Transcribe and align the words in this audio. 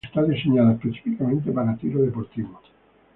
Está 0.07 0.23
diseñada 0.23 0.71
específicamente 0.73 1.51
para 1.51 1.75
tiro 1.77 2.01
deportivo. 2.01 2.59